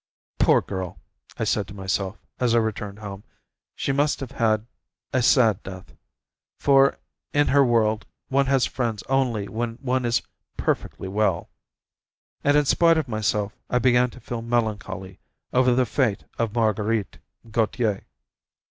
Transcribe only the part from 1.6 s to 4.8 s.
to myself as I returned home; "she must have had